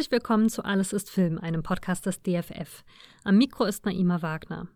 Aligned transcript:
Herzlich 0.00 0.12
willkommen 0.12 0.48
zu 0.48 0.64
Alles 0.64 0.94
ist 0.94 1.10
Film, 1.10 1.36
einem 1.36 1.62
Podcast 1.62 2.06
des 2.06 2.22
DFF. 2.22 2.84
Am 3.22 3.36
Mikro 3.36 3.66
ist 3.66 3.84
Naima 3.84 4.22
Wagner. 4.22 4.66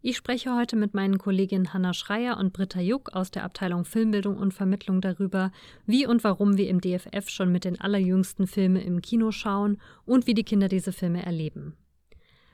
Ich 0.00 0.16
spreche 0.16 0.54
heute 0.54 0.76
mit 0.76 0.94
meinen 0.94 1.18
Kolleginnen 1.18 1.74
Hanna 1.74 1.92
Schreier 1.92 2.38
und 2.38 2.52
Britta 2.52 2.78
Juck 2.78 3.12
aus 3.12 3.32
der 3.32 3.42
Abteilung 3.42 3.84
Filmbildung 3.84 4.36
und 4.36 4.54
Vermittlung 4.54 5.00
darüber, 5.00 5.50
wie 5.86 6.06
und 6.06 6.22
warum 6.22 6.56
wir 6.56 6.68
im 6.68 6.80
DFF 6.80 7.28
schon 7.30 7.50
mit 7.50 7.64
den 7.64 7.80
allerjüngsten 7.80 8.46
Filmen 8.46 8.80
im 8.80 9.02
Kino 9.02 9.32
schauen 9.32 9.80
und 10.04 10.28
wie 10.28 10.34
die 10.34 10.44
Kinder 10.44 10.68
diese 10.68 10.92
Filme 10.92 11.26
erleben. 11.26 11.76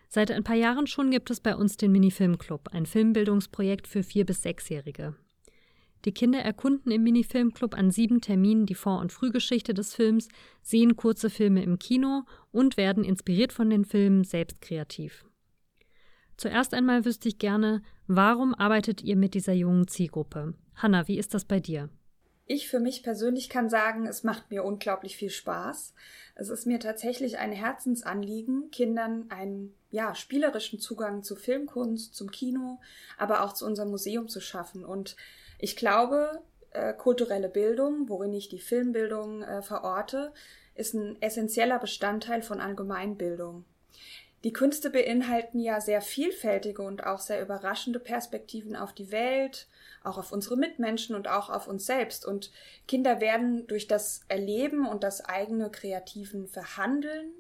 Seit 0.08 0.30
ein 0.30 0.42
paar 0.42 0.56
Jahren 0.56 0.86
schon 0.86 1.10
gibt 1.10 1.30
es 1.30 1.40
bei 1.40 1.54
uns 1.54 1.76
den 1.76 1.92
Mini-Film-Club, 1.92 2.70
ein 2.72 2.86
Filmbildungsprojekt 2.86 3.86
für 3.86 4.02
Vier- 4.02 4.24
bis 4.24 4.40
Sechsjährige. 4.40 5.16
Die 6.06 6.14
Kinder 6.14 6.38
erkunden 6.38 6.92
im 6.92 7.02
Mini-Filmclub 7.02 7.74
an 7.74 7.90
sieben 7.90 8.20
Terminen 8.20 8.64
die 8.64 8.76
Vor- 8.76 9.00
und 9.00 9.12
Frühgeschichte 9.12 9.74
des 9.74 9.92
Films, 9.92 10.28
sehen 10.62 10.94
kurze 10.94 11.30
Filme 11.30 11.64
im 11.64 11.80
Kino 11.80 12.22
und 12.52 12.76
werden 12.76 13.02
inspiriert 13.02 13.52
von 13.52 13.70
den 13.70 13.84
Filmen 13.84 14.22
selbst 14.22 14.60
kreativ. 14.60 15.24
Zuerst 16.36 16.74
einmal 16.74 17.04
wüsste 17.04 17.28
ich 17.28 17.38
gerne, 17.38 17.82
warum 18.06 18.54
arbeitet 18.54 19.02
ihr 19.02 19.16
mit 19.16 19.34
dieser 19.34 19.52
jungen 19.52 19.88
Zielgruppe? 19.88 20.54
Hanna, 20.76 21.08
wie 21.08 21.18
ist 21.18 21.34
das 21.34 21.44
bei 21.44 21.58
dir? 21.58 21.88
Ich 22.48 22.68
für 22.68 22.78
mich 22.78 23.02
persönlich 23.02 23.48
kann 23.48 23.68
sagen, 23.68 24.06
es 24.06 24.22
macht 24.22 24.52
mir 24.52 24.62
unglaublich 24.62 25.16
viel 25.16 25.30
Spaß. 25.30 25.92
Es 26.36 26.48
ist 26.48 26.66
mir 26.66 26.78
tatsächlich 26.78 27.38
ein 27.38 27.50
Herzensanliegen, 27.50 28.70
Kindern 28.70 29.26
einen 29.30 29.74
ja, 29.90 30.14
spielerischen 30.14 30.78
Zugang 30.78 31.24
zu 31.24 31.34
Filmkunst, 31.34 32.14
zum 32.14 32.30
Kino, 32.30 32.78
aber 33.18 33.42
auch 33.42 33.54
zu 33.54 33.66
unserem 33.66 33.90
Museum 33.90 34.28
zu 34.28 34.40
schaffen. 34.40 34.84
Und 34.84 35.16
ich 35.58 35.76
glaube, 35.76 36.42
äh, 36.72 36.92
kulturelle 36.92 37.48
Bildung, 37.48 38.08
worin 38.08 38.32
ich 38.32 38.48
die 38.48 38.58
Filmbildung 38.58 39.42
äh, 39.42 39.62
verorte, 39.62 40.32
ist 40.74 40.94
ein 40.94 41.20
essentieller 41.22 41.78
Bestandteil 41.78 42.42
von 42.42 42.60
Allgemeinbildung. 42.60 43.64
Die 44.44 44.52
Künste 44.52 44.90
beinhalten 44.90 45.58
ja 45.58 45.80
sehr 45.80 46.00
vielfältige 46.00 46.82
und 46.82 47.04
auch 47.04 47.18
sehr 47.18 47.42
überraschende 47.42 47.98
Perspektiven 47.98 48.76
auf 48.76 48.92
die 48.92 49.10
Welt, 49.10 49.66
auch 50.04 50.18
auf 50.18 50.30
unsere 50.30 50.56
Mitmenschen 50.56 51.16
und 51.16 51.26
auch 51.26 51.50
auf 51.50 51.66
uns 51.66 51.86
selbst. 51.86 52.24
Und 52.24 52.52
Kinder 52.86 53.20
werden 53.20 53.66
durch 53.66 53.88
das 53.88 54.20
Erleben 54.28 54.86
und 54.86 55.02
das 55.02 55.24
eigene 55.24 55.70
kreativen 55.70 56.46
Verhandeln 56.46 57.32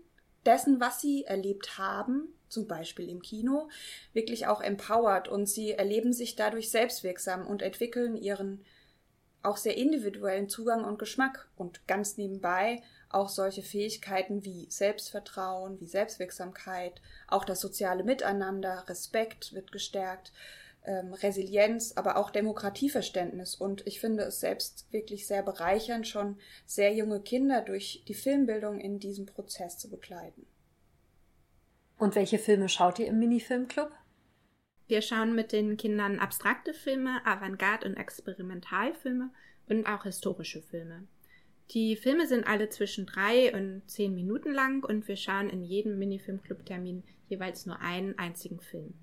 dessen, 0.46 0.80
was 0.80 1.00
sie 1.00 1.24
erlebt 1.24 1.78
haben, 1.78 2.34
zum 2.48 2.66
Beispiel 2.66 3.08
im 3.08 3.22
Kino, 3.22 3.68
wirklich 4.12 4.46
auch 4.46 4.60
empowered 4.60 5.28
und 5.28 5.46
sie 5.46 5.72
erleben 5.72 6.12
sich 6.12 6.36
dadurch 6.36 6.70
selbstwirksam 6.70 7.46
und 7.46 7.62
entwickeln 7.62 8.16
ihren 8.16 8.64
auch 9.42 9.56
sehr 9.56 9.76
individuellen 9.76 10.48
Zugang 10.48 10.84
und 10.84 10.98
Geschmack 10.98 11.48
und 11.56 11.86
ganz 11.86 12.16
nebenbei 12.16 12.82
auch 13.08 13.28
solche 13.28 13.62
Fähigkeiten 13.62 14.44
wie 14.44 14.66
Selbstvertrauen, 14.68 15.80
wie 15.80 15.86
Selbstwirksamkeit, 15.86 17.00
auch 17.28 17.44
das 17.44 17.60
soziale 17.60 18.02
Miteinander, 18.02 18.84
Respekt 18.88 19.54
wird 19.54 19.70
gestärkt, 19.70 20.32
ähm, 20.84 21.14
Resilienz, 21.14 21.92
aber 21.96 22.16
auch 22.16 22.30
Demokratieverständnis. 22.30 23.54
Und 23.54 23.86
ich 23.86 24.00
finde 24.00 24.24
es 24.24 24.40
selbst 24.40 24.86
wirklich 24.92 25.26
sehr 25.26 25.42
bereichernd, 25.42 26.06
schon 26.06 26.38
sehr 26.66 26.94
junge 26.94 27.20
Kinder 27.20 27.62
durch 27.62 28.04
die 28.08 28.14
Filmbildung 28.14 28.80
in 28.80 28.98
diesem 28.98 29.26
Prozess 29.26 29.78
zu 29.78 29.88
begleiten. 29.88 30.46
Und 31.98 32.14
welche 32.14 32.38
Filme 32.38 32.68
schaut 32.68 32.98
ihr 32.98 33.06
im 33.06 33.18
Mini-Filmclub? 33.18 33.90
Wir 34.86 35.02
schauen 35.02 35.34
mit 35.34 35.52
den 35.52 35.76
Kindern 35.76 36.18
abstrakte 36.18 36.74
Filme, 36.74 37.24
Avantgarde- 37.24 37.86
und 37.86 37.96
Experimentalfilme 37.96 39.30
und 39.68 39.86
auch 39.86 40.04
historische 40.04 40.62
Filme. 40.62 41.08
Die 41.72 41.96
Filme 41.96 42.26
sind 42.26 42.46
alle 42.46 42.68
zwischen 42.68 43.06
drei 43.06 43.52
und 43.52 43.82
zehn 43.86 44.14
Minuten 44.14 44.52
lang 44.52 44.84
und 44.84 45.08
wir 45.08 45.16
schauen 45.16 45.50
in 45.50 45.64
jedem 45.64 45.98
Minifilmclub-Termin 45.98 47.02
jeweils 47.28 47.66
nur 47.66 47.80
einen 47.80 48.16
einzigen 48.18 48.60
Film. 48.60 48.94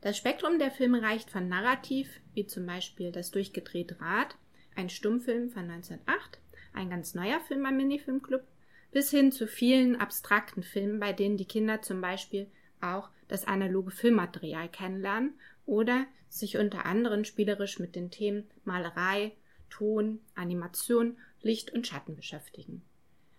Das 0.00 0.16
Spektrum 0.16 0.58
der 0.58 0.72
Filme 0.72 1.00
reicht 1.00 1.30
von 1.30 1.48
Narrativ, 1.48 2.20
wie 2.34 2.46
zum 2.46 2.66
Beispiel 2.66 3.12
Das 3.12 3.30
durchgedrehte 3.30 4.00
Rad, 4.00 4.36
ein 4.74 4.88
Stummfilm 4.88 5.50
von 5.50 5.70
1908, 5.70 6.40
ein 6.72 6.90
ganz 6.90 7.14
neuer 7.14 7.38
Film 7.40 7.62
beim 7.62 7.76
Minifilmclub, 7.76 8.42
bis 8.92 9.10
hin 9.10 9.32
zu 9.32 9.46
vielen 9.46 9.96
abstrakten 9.96 10.62
Filmen, 10.62 11.00
bei 11.00 11.12
denen 11.12 11.36
die 11.36 11.46
Kinder 11.46 11.82
zum 11.82 12.00
Beispiel 12.00 12.46
auch 12.80 13.10
das 13.28 13.46
analoge 13.46 13.90
Filmmaterial 13.90 14.68
kennenlernen 14.68 15.34
oder 15.66 16.06
sich 16.28 16.58
unter 16.58 16.86
anderem 16.86 17.24
spielerisch 17.24 17.78
mit 17.78 17.96
den 17.96 18.10
Themen 18.10 18.48
Malerei, 18.64 19.32
Ton, 19.70 20.20
Animation, 20.34 21.16
Licht 21.40 21.72
und 21.72 21.86
Schatten 21.86 22.14
beschäftigen. 22.14 22.82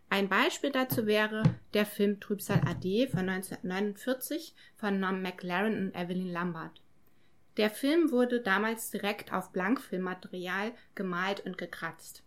Ein 0.09 0.29
Beispiel 0.29 0.71
dazu 0.71 1.07
wäre 1.07 1.43
der 1.73 1.85
Film 1.85 2.19
Trübsal 2.19 2.61
AD 2.67 3.07
von 3.07 3.29
1949 3.29 4.53
von 4.75 4.99
Norm 4.99 5.21
McLaren 5.21 5.87
und 5.87 5.95
Evelyn 5.95 6.31
Lambert. 6.31 6.81
Der 7.57 7.69
Film 7.69 8.11
wurde 8.11 8.41
damals 8.41 8.89
direkt 8.89 9.31
auf 9.31 9.51
Blankfilmmaterial 9.51 10.71
gemalt 10.95 11.45
und 11.45 11.57
gekratzt. 11.57 12.23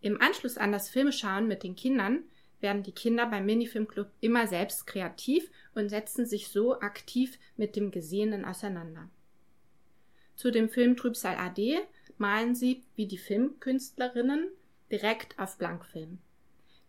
Im 0.00 0.20
Anschluss 0.20 0.56
an 0.56 0.72
das 0.72 0.88
Filmeschauen 0.88 1.48
mit 1.48 1.62
den 1.62 1.74
Kindern 1.74 2.24
werden 2.60 2.82
die 2.82 2.92
Kinder 2.92 3.26
beim 3.26 3.46
Minifilmclub 3.46 4.08
immer 4.20 4.46
selbst 4.46 4.86
kreativ 4.86 5.50
und 5.74 5.88
setzen 5.88 6.26
sich 6.26 6.48
so 6.48 6.80
aktiv 6.80 7.38
mit 7.56 7.76
dem 7.76 7.90
Gesehenen 7.90 8.44
auseinander. 8.44 9.08
Zu 10.34 10.50
dem 10.50 10.68
Film 10.68 10.96
Trübsal 10.96 11.36
AD 11.36 11.78
malen 12.18 12.54
sie, 12.54 12.82
wie 12.94 13.06
die 13.06 13.18
Filmkünstlerinnen, 13.18 14.48
direkt 14.90 15.38
auf 15.38 15.58
Blankfilm. 15.58 16.18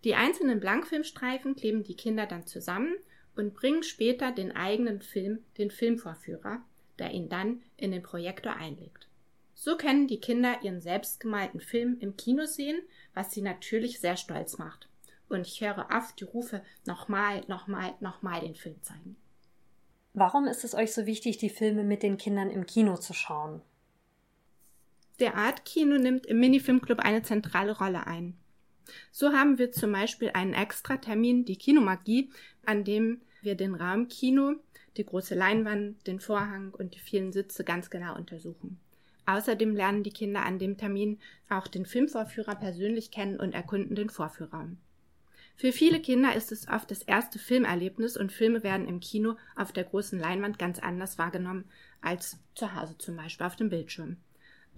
Die 0.03 0.15
einzelnen 0.15 0.59
Blankfilmstreifen 0.59 1.55
kleben 1.55 1.83
die 1.83 1.95
Kinder 1.95 2.27
dann 2.27 2.45
zusammen 2.45 2.95
und 3.35 3.53
bringen 3.53 3.83
später 3.83 4.31
den 4.31 4.55
eigenen 4.55 5.01
Film 5.01 5.39
den 5.57 5.71
Filmvorführer, 5.71 6.61
der 6.99 7.11
ihn 7.11 7.29
dann 7.29 7.61
in 7.77 7.91
den 7.91 8.03
Projektor 8.03 8.53
einlegt. 8.55 9.07
So 9.53 9.75
können 9.75 10.07
die 10.07 10.19
Kinder 10.19 10.59
ihren 10.61 10.81
selbstgemalten 10.81 11.59
Film 11.59 11.97
im 11.99 12.15
Kino 12.15 12.45
sehen, 12.45 12.79
was 13.13 13.31
sie 13.31 13.41
natürlich 13.41 13.99
sehr 13.99 14.17
stolz 14.17 14.57
macht 14.57 14.87
und 15.29 15.47
ich 15.47 15.61
höre 15.61 15.87
oft 15.95 16.19
die 16.19 16.25
Rufe 16.25 16.61
nochmal, 16.85 17.41
nochmal, 17.47 17.93
nochmal 17.99 18.41
den 18.41 18.55
Film 18.55 18.81
zeigen. 18.81 19.17
Warum 20.13 20.47
ist 20.47 20.63
es 20.63 20.73
euch 20.73 20.93
so 20.93 21.05
wichtig, 21.05 21.37
die 21.37 21.49
Filme 21.49 21.83
mit 21.83 22.01
den 22.01 22.17
Kindern 22.17 22.49
im 22.49 22.65
Kino 22.65 22.97
zu 22.97 23.13
schauen? 23.13 23.61
Der 25.19 25.35
Art 25.35 25.65
Kino 25.65 25.97
nimmt 25.97 26.25
im 26.25 26.39
Minifilmclub 26.39 26.99
eine 26.99 27.23
zentrale 27.23 27.77
Rolle 27.77 28.07
ein. 28.07 28.37
So 29.11 29.33
haben 29.33 29.57
wir 29.57 29.71
zum 29.71 29.91
Beispiel 29.91 30.31
einen 30.33 30.53
Extratermin, 30.53 31.45
die 31.45 31.57
Kinomagie, 31.57 32.31
an 32.65 32.83
dem 32.83 33.21
wir 33.41 33.55
den 33.55 33.75
Raum 33.75 34.07
Kino, 34.07 34.55
die 34.95 35.05
große 35.05 35.35
Leinwand, 35.35 36.05
den 36.07 36.19
Vorhang 36.19 36.73
und 36.73 36.95
die 36.95 36.99
vielen 36.99 37.31
Sitze 37.31 37.63
ganz 37.63 37.89
genau 37.89 38.15
untersuchen. 38.15 38.79
Außerdem 39.25 39.75
lernen 39.75 40.03
die 40.03 40.11
Kinder 40.11 40.45
an 40.45 40.57
dem 40.57 40.77
Termin 40.77 41.19
auch 41.49 41.67
den 41.67 41.85
Filmvorführer 41.85 42.55
persönlich 42.55 43.11
kennen 43.11 43.39
und 43.39 43.53
erkunden 43.53 43.95
den 43.95 44.09
Vorführraum. 44.09 44.77
Für 45.59 45.71
viele 45.71 45.99
Kinder 45.99 46.35
ist 46.35 46.51
es 46.51 46.67
oft 46.67 46.91
das 46.91 47.01
erste 47.01 47.39
Filmerlebnis 47.39 48.15
und 48.15 48.31
Filme 48.31 48.61
werden 48.61 48.87
im 48.87 48.99
Kino 48.99 49.37
auf 49.55 49.71
der 49.71 49.85
großen 49.85 50.19
Leinwand 50.19 50.59
ganz 50.59 50.77
anders 50.77 51.17
wahrgenommen 51.17 51.65
als 51.99 52.37
zu 52.53 52.75
Hause 52.75 52.95
zum 52.99 53.17
Beispiel 53.17 53.47
auf 53.47 53.55
dem 53.55 53.69
Bildschirm. 53.69 54.17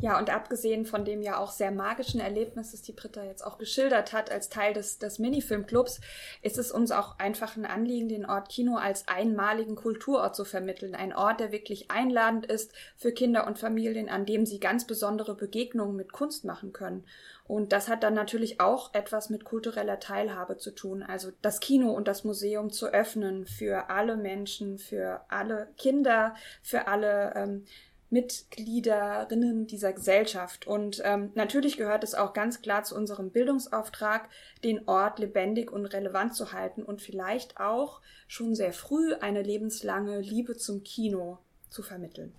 Ja, 0.01 0.17
und 0.17 0.29
abgesehen 0.29 0.85
von 0.85 1.03
dem 1.03 1.21
ja 1.21 1.37
auch 1.37 1.51
sehr 1.51 1.71
magischen 1.71 2.21
Erlebnis, 2.21 2.71
das 2.71 2.81
die 2.81 2.93
Britta 2.93 3.23
jetzt 3.25 3.45
auch 3.45 3.57
geschildert 3.57 4.13
hat 4.13 4.31
als 4.31 4.47
Teil 4.47 4.73
des, 4.73 4.97
des 4.97 5.19
Minifilmclubs, 5.19 5.99
ist 6.41 6.57
es 6.57 6.72
uns 6.72 6.91
auch 6.91 7.19
einfach 7.19 7.57
ein 7.57 7.66
Anliegen, 7.66 8.07
den 8.07 8.25
Ort 8.25 8.47
Kino 8.47 8.78
als 8.78 9.09
einmaligen 9.09 9.75
Kulturort 9.75 10.37
zu 10.37 10.46
vermitteln. 10.46 10.96
Ein 10.96 11.13
Ort, 11.13 11.41
der 11.41 11.51
wirklich 11.51 11.91
einladend 11.91 12.46
ist 12.46 12.72
für 12.96 13.11
Kinder 13.11 13.46
und 13.46 13.59
Familien, 13.59 14.07
an 14.07 14.25
dem 14.25 14.46
sie 14.46 14.61
ganz 14.61 14.87
besondere 14.87 15.35
Begegnungen 15.35 15.97
mit 15.97 16.13
Kunst 16.13 16.45
machen 16.45 16.72
können. 16.72 17.03
Und 17.49 17.73
das 17.73 17.90
hat 17.90 18.03
dann 18.03 18.13
natürlich 18.13 18.61
auch 18.61 18.93
etwas 18.93 19.29
mit 19.29 19.43
kultureller 19.43 19.99
Teilhabe 19.99 20.57
zu 20.57 20.69
tun. 20.69 21.02
Also 21.03 21.31
das 21.41 21.59
Kino 21.59 21.91
und 21.91 22.07
das 22.07 22.23
Museum 22.23 22.72
zu 22.72 22.87
öffnen 22.87 23.47
für 23.47 23.90
alle 23.90 24.16
Menschen, 24.16 24.78
für 24.78 25.25
alle 25.29 25.67
Kinder, 25.75 26.35
für 26.61 26.87
alle 26.87 27.34
ähm, 27.35 27.66
Mitgliederinnen 28.09 29.67
dieser 29.67 29.94
Gesellschaft. 29.94 30.67
Und 30.67 31.02
ähm, 31.06 31.32
natürlich 31.35 31.78
gehört 31.78 32.03
es 32.03 32.16
auch 32.16 32.34
ganz 32.34 32.61
klar 32.61 32.84
zu 32.84 32.96
unserem 32.96 33.32
Bildungsauftrag, 33.32 34.29
den 34.64 34.88
Ort 34.88 35.20
lebendig 35.20 35.72
und 35.72 35.85
relevant 35.85 36.35
zu 36.35 36.52
halten 36.52 36.84
und 36.84 37.02
vielleicht 37.02 37.59
auch 37.59 38.02
schon 38.28 38.56
sehr 38.56 38.73
früh 38.73 39.14
eine 39.14 39.44
lebenslange 39.44 40.22
Liebe 40.22 40.58
zum 40.58 40.84
Kino 40.84 41.40
zu 41.70 41.84
vermitteln. 41.84 42.34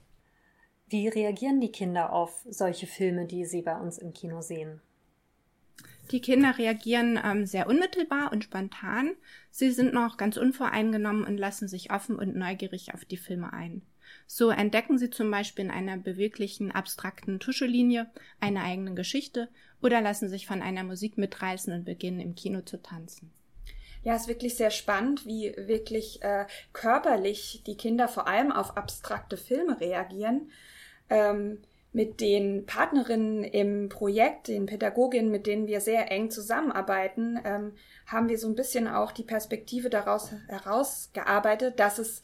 Wie 0.89 1.07
reagieren 1.09 1.61
die 1.61 1.71
Kinder 1.71 2.13
auf 2.13 2.45
solche 2.49 2.89
Filme, 2.89 3.27
die 3.27 3.45
sie 3.45 3.63
bei 3.63 3.77
uns 3.77 3.97
im 3.99 4.13
Kino 4.13 4.43
sehen? 4.43 4.81
Die 6.11 6.21
Kinder 6.21 6.59
reagieren 6.59 7.21
ähm, 7.25 7.47
sehr 7.47 7.69
unmittelbar 7.69 8.33
und 8.33 8.43
spontan. 8.43 9.13
Sie 9.53 9.71
sind 9.71 9.95
noch 9.95 10.17
ganz 10.17 10.37
unvoreingenommen 10.37 11.25
und 11.25 11.39
lassen 11.39 11.69
sich 11.69 11.93
offen 11.93 12.17
und 12.17 12.35
neugierig 12.35 12.93
auf 12.93 13.05
die 13.05 13.17
Filme 13.17 13.53
ein. 13.53 13.83
So 14.27 14.51
entdecken 14.51 14.99
sie 14.99 15.11
zum 15.11 15.31
Beispiel 15.31 15.67
in 15.67 15.71
einer 15.71 15.97
beweglichen, 15.97 16.71
abstrakten 16.71 17.41
Tuschelinie 17.41 18.11
eine 18.41 18.63
eigene 18.63 18.95
Geschichte 18.95 19.49
oder 19.83 20.01
lassen 20.01 20.29
sich 20.29 20.47
von 20.47 20.63
einer 20.63 20.85
Musik 20.85 21.19
mitreißen 21.19 21.73
und 21.73 21.85
beginnen 21.85 22.21
im 22.21 22.35
Kino 22.35 22.61
zu 22.63 22.83
tanzen. 22.83 23.33
Ja, 24.03 24.15
es 24.15 24.23
ist 24.23 24.29
wirklich 24.29 24.57
sehr 24.57 24.71
spannend, 24.71 25.27
wie 25.27 25.55
wirklich 25.57 26.23
äh, 26.23 26.47
körperlich 26.73 27.63
die 27.67 27.77
Kinder 27.77 28.09
vor 28.09 28.27
allem 28.27 28.51
auf 28.51 28.77
abstrakte 28.77 29.37
Filme 29.37 29.79
reagieren. 29.81 30.51
Ähm, 31.11 31.59
mit 31.93 32.21
den 32.21 32.67
Partnerinnen 32.67 33.43
im 33.43 33.89
Projekt, 33.89 34.47
den 34.47 34.67
Pädagoginnen, 34.67 35.31
mit 35.31 35.47
denen 35.47 35.67
wir 35.67 35.81
sehr 35.81 36.11
eng 36.13 36.31
zusammenarbeiten, 36.31 37.41
ähm, 37.45 37.73
haben 38.07 38.29
wir 38.29 38.39
so 38.39 38.49
ein 38.49 38.55
bisschen 38.55 38.87
auch 38.87 39.11
die 39.11 39.25
Perspektive 39.25 39.91
daraus 39.91 40.33
herausgearbeitet, 40.49 41.81
dass 41.81 41.99
es 41.99 42.23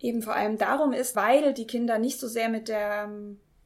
eben 0.00 0.22
vor 0.22 0.34
allem 0.34 0.58
darum 0.58 0.92
ist, 0.92 1.16
weil 1.16 1.52
die 1.54 1.66
Kinder 1.66 1.98
nicht 1.98 2.20
so 2.20 2.28
sehr 2.28 2.48
mit 2.48 2.68
der 2.68 3.10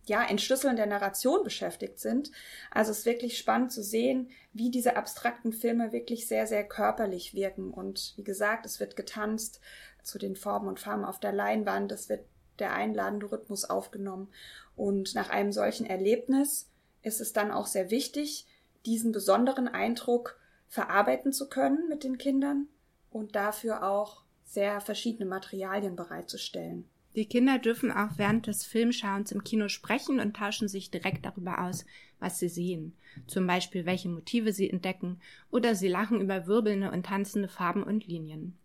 ja, 0.05 0.25
Entschlüsseln 0.25 0.77
der 0.77 0.87
Narration 0.87 1.45
beschäftigt 1.45 2.01
sind. 2.01 2.31
Also 2.71 2.91
es 2.91 3.01
ist 3.01 3.07
wirklich 3.07 3.39
spannend 3.39 3.73
zu 3.73 3.83
sehen, 3.83 4.31
wie 4.53 4.71
diese 4.71 4.97
abstrakten 4.97 5.53
Filme 5.53 5.93
wirklich 5.93 6.27
sehr, 6.27 6.47
sehr 6.47 6.65
körperlich 6.65 7.35
wirken. 7.35 7.71
Und 7.71 8.15
wie 8.17 8.25
gesagt, 8.25 8.67
es 8.67 8.81
wird 8.81 8.97
getanzt 8.97 9.61
zu 10.03 10.19
den 10.19 10.35
Formen 10.35 10.69
und 10.69 10.81
Farben 10.81 11.05
auf 11.05 11.21
der 11.21 11.33
Leinwand, 11.33 11.93
es 11.93 12.09
wird 12.09 12.25
der 12.59 12.73
einladende 12.73 13.31
Rhythmus 13.31 13.65
aufgenommen. 13.65 14.29
Und 14.75 15.15
nach 15.15 15.31
einem 15.31 15.53
solchen 15.53 15.87
Erlebnis 15.87 16.69
ist 17.03 17.21
es 17.21 17.33
dann 17.33 17.51
auch 17.51 17.67
sehr 17.67 17.91
wichtig, 17.91 18.47
diesen 18.85 19.13
besonderen 19.13 19.69
Eindruck 19.69 20.39
verarbeiten 20.69 21.33
zu 21.33 21.49
können 21.49 21.89
mit 21.89 22.03
den 22.03 22.19
Kindern 22.19 22.67
und 23.11 23.37
dafür 23.37 23.85
auch 23.87 24.23
sehr 24.53 24.81
verschiedene 24.81 25.29
Materialien 25.29 25.97
bereitzustellen. 25.97 26.85
Die 27.15 27.27
Kinder 27.27 27.59
dürfen 27.59 27.91
auch 27.91 28.17
während 28.17 28.47
des 28.47 28.65
Filmschauens 28.65 29.33
im 29.33 29.45
Kino 29.45 29.69
sprechen 29.69 30.19
und 30.19 30.37
tauschen 30.37 30.69
sich 30.69 30.91
direkt 30.91 31.27
darüber 31.27 31.63
aus, 31.63 31.85
was 32.21 32.39
sie 32.39 32.49
sehen. 32.49 32.95
Zum 33.27 33.47
Beispiel, 33.47 33.85
welche 33.85 34.09
Motive 34.09 34.53
sie 34.53 34.71
entdecken 34.71 35.21
oder 35.51 35.75
sie 35.75 35.89
lachen 35.89 36.21
über 36.21 36.47
wirbelnde 36.47 36.91
und 36.91 37.07
tanzende 37.07 37.49
Farben 37.49 37.83
und 37.83 38.07
Linien. 38.07 38.57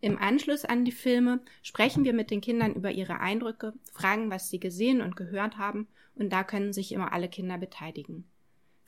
Im 0.00 0.18
Anschluss 0.18 0.64
an 0.64 0.84
die 0.84 0.92
Filme 0.92 1.40
sprechen 1.62 2.04
wir 2.04 2.12
mit 2.12 2.30
den 2.30 2.40
Kindern 2.40 2.74
über 2.74 2.90
ihre 2.90 3.20
Eindrücke, 3.20 3.74
fragen, 3.92 4.30
was 4.30 4.50
sie 4.50 4.60
gesehen 4.60 5.00
und 5.00 5.16
gehört 5.16 5.58
haben, 5.58 5.88
und 6.14 6.32
da 6.32 6.44
können 6.44 6.72
sich 6.72 6.92
immer 6.92 7.12
alle 7.12 7.28
Kinder 7.28 7.58
beteiligen. 7.58 8.24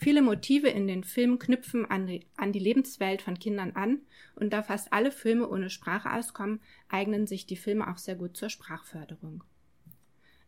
Viele 0.02 0.20
Motive 0.20 0.68
in 0.68 0.88
den 0.88 1.04
Filmen 1.04 1.38
knüpfen 1.38 1.88
an 1.88 2.08
die, 2.08 2.26
an 2.36 2.50
die, 2.50 2.58
Lebenswelt 2.58 3.22
von 3.22 3.38
Kindern 3.38 3.70
an 3.76 4.00
und 4.34 4.52
da 4.52 4.64
fast 4.64 4.92
alle 4.92 5.12
Filme 5.12 5.48
ohne 5.48 5.70
Sprache 5.70 6.12
auskommen, 6.12 6.60
eignen 6.88 7.28
sich 7.28 7.46
die 7.46 7.54
Filme 7.54 7.88
auch 7.88 7.98
sehr 7.98 8.16
gut 8.16 8.36
zur 8.36 8.48
Sprachförderung. 8.48 9.44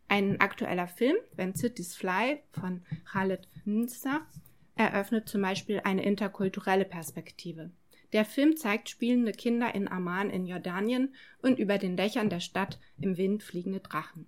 Ein 0.09 0.41
aktueller 0.41 0.89
Film, 0.89 1.15
When 1.37 1.55
Cities 1.55 1.95
Fly 1.95 2.41
von 2.51 2.81
Khaled 3.09 3.47
Nzar, 3.65 4.27
eröffnet 4.75 5.29
zum 5.29 5.41
Beispiel 5.41 5.79
eine 5.85 6.03
interkulturelle 6.03 6.83
Perspektive. 6.83 7.71
Der 8.11 8.25
Film 8.25 8.57
zeigt 8.57 8.89
spielende 8.89 9.31
Kinder 9.31 9.73
in 9.73 9.87
Amman 9.87 10.31
in 10.31 10.45
Jordanien 10.45 11.15
und 11.41 11.59
über 11.59 11.77
den 11.77 11.95
Dächern 11.95 12.29
der 12.29 12.41
Stadt 12.41 12.77
im 12.99 13.15
Wind 13.15 13.41
fliegende 13.41 13.79
Drachen. 13.79 14.27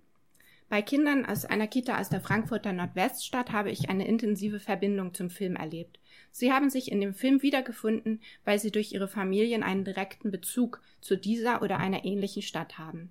Bei 0.68 0.82
Kindern 0.82 1.24
aus 1.24 1.46
einer 1.46 1.66
Kita 1.66 1.98
aus 1.98 2.10
der 2.10 2.20
Frankfurter 2.20 2.74
Nordweststadt 2.74 3.52
habe 3.52 3.70
ich 3.70 3.88
eine 3.88 4.06
intensive 4.06 4.60
Verbindung 4.60 5.14
zum 5.14 5.30
Film 5.30 5.56
erlebt. 5.56 5.98
Sie 6.30 6.52
haben 6.52 6.68
sich 6.68 6.92
in 6.92 7.00
dem 7.00 7.14
Film 7.14 7.40
wiedergefunden, 7.42 8.20
weil 8.44 8.58
sie 8.58 8.70
durch 8.70 8.92
ihre 8.92 9.08
Familien 9.08 9.62
einen 9.62 9.84
direkten 9.84 10.30
Bezug 10.30 10.82
zu 11.00 11.16
dieser 11.16 11.62
oder 11.62 11.78
einer 11.78 12.04
ähnlichen 12.04 12.42
Stadt 12.42 12.76
haben. 12.76 13.10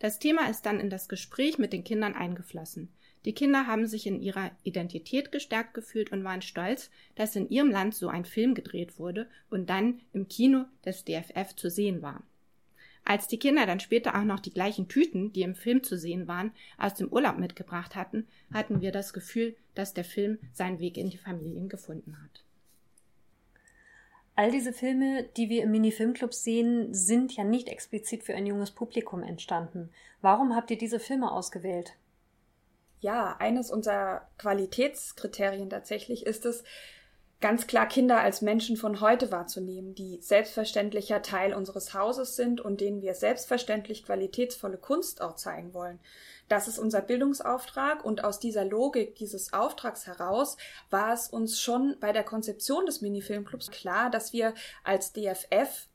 Das 0.00 0.18
Thema 0.18 0.48
ist 0.48 0.62
dann 0.62 0.80
in 0.80 0.90
das 0.90 1.08
Gespräch 1.08 1.58
mit 1.58 1.72
den 1.72 1.84
Kindern 1.84 2.14
eingeflossen. 2.14 2.88
Die 3.24 3.32
Kinder 3.32 3.68
haben 3.68 3.86
sich 3.86 4.06
in 4.06 4.20
ihrer 4.20 4.50
Identität 4.64 5.30
gestärkt 5.30 5.74
gefühlt 5.74 6.10
und 6.10 6.24
waren 6.24 6.42
stolz, 6.42 6.90
dass 7.14 7.36
in 7.36 7.48
ihrem 7.48 7.70
Land 7.70 7.94
so 7.94 8.08
ein 8.08 8.24
Film 8.24 8.54
gedreht 8.54 8.98
wurde 8.98 9.28
und 9.50 9.70
dann 9.70 10.00
im 10.12 10.28
Kino 10.28 10.64
des 10.84 11.04
DFF 11.04 11.54
zu 11.54 11.70
sehen 11.70 12.02
war. 12.02 12.24
Als 13.08 13.26
die 13.26 13.38
Kinder 13.38 13.64
dann 13.64 13.80
später 13.80 14.14
auch 14.18 14.24
noch 14.24 14.38
die 14.38 14.52
gleichen 14.52 14.86
Tüten, 14.86 15.32
die 15.32 15.40
im 15.40 15.54
Film 15.54 15.82
zu 15.82 15.96
sehen 15.96 16.28
waren, 16.28 16.52
aus 16.76 16.92
dem 16.92 17.08
Urlaub 17.08 17.38
mitgebracht 17.38 17.96
hatten, 17.96 18.28
hatten 18.52 18.82
wir 18.82 18.92
das 18.92 19.14
Gefühl, 19.14 19.56
dass 19.74 19.94
der 19.94 20.04
Film 20.04 20.38
seinen 20.52 20.78
Weg 20.78 20.98
in 20.98 21.08
die 21.08 21.16
Familien 21.16 21.70
gefunden 21.70 22.18
hat. 22.22 22.44
All 24.36 24.50
diese 24.50 24.74
Filme, 24.74 25.22
die 25.38 25.48
wir 25.48 25.62
im 25.62 25.70
Mini-Filmclub 25.70 26.34
sehen, 26.34 26.92
sind 26.92 27.34
ja 27.34 27.44
nicht 27.44 27.68
explizit 27.68 28.24
für 28.24 28.34
ein 28.34 28.44
junges 28.44 28.72
Publikum 28.72 29.22
entstanden. 29.22 29.88
Warum 30.20 30.54
habt 30.54 30.70
ihr 30.70 30.76
diese 30.76 31.00
Filme 31.00 31.32
ausgewählt? 31.32 31.94
Ja, 33.00 33.36
eines 33.38 33.70
unserer 33.70 34.28
Qualitätskriterien 34.36 35.70
tatsächlich 35.70 36.26
ist 36.26 36.44
es, 36.44 36.62
ganz 37.40 37.66
klar 37.66 37.86
Kinder 37.86 38.20
als 38.20 38.42
Menschen 38.42 38.76
von 38.76 39.00
heute 39.00 39.30
wahrzunehmen, 39.30 39.94
die 39.94 40.18
selbstverständlicher 40.20 41.22
Teil 41.22 41.54
unseres 41.54 41.94
Hauses 41.94 42.34
sind 42.34 42.60
und 42.60 42.80
denen 42.80 43.00
wir 43.00 43.14
selbstverständlich 43.14 44.04
qualitätsvolle 44.04 44.76
Kunst 44.76 45.20
auch 45.20 45.36
zeigen 45.36 45.72
wollen. 45.72 46.00
Das 46.48 46.66
ist 46.66 46.78
unser 46.78 47.00
Bildungsauftrag 47.00 48.04
und 48.04 48.24
aus 48.24 48.40
dieser 48.40 48.64
Logik 48.64 49.14
dieses 49.16 49.52
Auftrags 49.52 50.06
heraus 50.06 50.56
war 50.90 51.12
es 51.12 51.28
uns 51.28 51.60
schon 51.60 51.96
bei 52.00 52.12
der 52.12 52.24
Konzeption 52.24 52.86
des 52.86 53.02
Mini-Filmclubs 53.02 53.70
klar, 53.70 54.10
dass 54.10 54.32
wir 54.32 54.54
als 54.82 55.12
DFF 55.12 55.88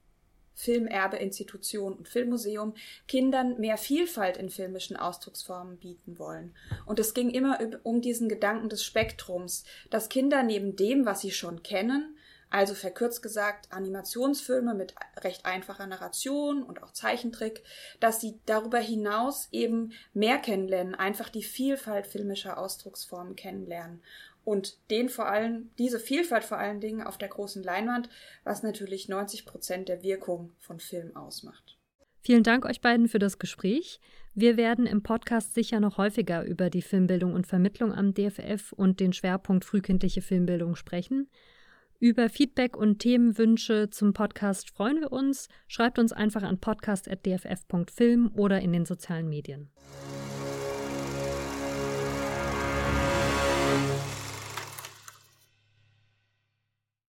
Filmerbeinstitution 0.55 1.94
und 1.94 2.07
Filmmuseum 2.07 2.73
Kindern 3.07 3.59
mehr 3.59 3.77
Vielfalt 3.77 4.38
in 4.38 4.50
filmischen 4.50 4.95
Ausdrucksformen 4.95 5.77
bieten 5.77 6.19
wollen. 6.19 6.53
Und 6.85 7.00
es 7.00 7.13
ging 7.13 7.29
immer 7.29 7.59
um 7.83 8.01
diesen 8.01 8.29
Gedanken 8.29 8.69
des 8.69 8.83
Spektrums, 8.83 9.63
dass 9.89 10.09
Kinder 10.09 10.44
neben 10.44 10.75
dem, 10.75 11.05
was 11.05 11.21
sie 11.21 11.31
schon 11.31 11.63
kennen, 11.63 12.12
also 12.53 12.75
verkürzt 12.75 13.23
gesagt 13.23 13.71
Animationsfilme 13.71 14.75
mit 14.75 14.94
recht 15.17 15.44
einfacher 15.44 15.88
Narration 15.88 16.61
und 16.61 16.83
auch 16.83 16.91
Zeichentrick, 16.91 17.63
dass 18.00 18.21
sie 18.21 18.39
darüber 18.45 18.77
hinaus 18.77 19.47
eben 19.51 19.91
mehr 20.13 20.38
kennenlernen, 20.38 20.94
einfach 20.94 21.29
die 21.29 21.41
Vielfalt 21.41 22.05
filmischer 22.05 22.59
Ausdrucksformen 22.59 23.35
kennenlernen 23.35 24.03
und 24.44 24.77
den 24.91 25.09
vor 25.09 25.27
allem, 25.27 25.71
diese 25.79 26.00
Vielfalt 26.00 26.44
vor 26.44 26.59
allen 26.59 26.79
Dingen 26.79 27.01
auf 27.01 27.17
der 27.17 27.29
großen 27.29 27.63
Leinwand, 27.63 28.07
was 28.44 28.61
natürlich 28.61 29.09
90 29.09 29.47
Prozent 29.47 29.89
der 29.89 30.03
Wirkung 30.03 30.51
von 30.59 30.79
Film 30.79 31.15
ausmacht. 31.15 31.79
Vielen 32.22 32.43
Dank 32.43 32.65
euch 32.65 32.81
beiden 32.81 33.07
für 33.07 33.19
das 33.19 33.39
Gespräch. 33.39 34.00
Wir 34.36 34.57
werden 34.57 34.86
im 34.86 35.01
Podcast 35.01 35.55
sicher 35.55 35.79
noch 35.79 35.98
häufiger 35.98 36.43
über 36.43 36.69
die 36.69 36.83
Filmbildung 36.83 37.33
und 37.33 37.48
Vermittlung 37.48 37.91
am 37.91 38.13
DFF 38.13 38.74
und 38.74 39.00
den 39.00 39.12
Schwerpunkt 39.12 39.65
frühkindliche 39.65 40.22
Filmbildung 40.22 40.75
sprechen. 40.75 41.27
Über 42.00 42.29
Feedback 42.29 42.75
und 42.75 43.00
Themenwünsche 43.00 43.89
zum 43.89 44.13
Podcast 44.13 44.69
freuen 44.69 45.00
wir 45.00 45.12
uns. 45.12 45.47
Schreibt 45.67 46.00
uns 46.00 46.12
einfach 46.12 46.43
an 46.43 46.59
podcast.dff.film 46.59 48.31
oder 48.35 48.62
in 48.62 48.73
den 48.73 48.85
sozialen 48.85 49.29
Medien. 49.29 49.69